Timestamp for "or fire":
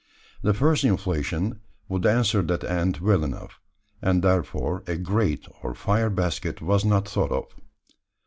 5.61-6.09